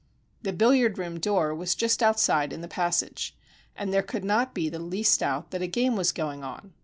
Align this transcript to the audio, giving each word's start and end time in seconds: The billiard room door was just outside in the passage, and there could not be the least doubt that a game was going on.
The 0.41 0.51
billiard 0.51 0.97
room 0.97 1.19
door 1.19 1.53
was 1.53 1.75
just 1.75 2.01
outside 2.01 2.51
in 2.51 2.61
the 2.61 2.67
passage, 2.67 3.37
and 3.75 3.93
there 3.93 4.01
could 4.01 4.25
not 4.25 4.55
be 4.55 4.67
the 4.67 4.79
least 4.79 5.19
doubt 5.19 5.51
that 5.51 5.61
a 5.61 5.67
game 5.67 5.95
was 5.95 6.11
going 6.11 6.43
on. 6.43 6.73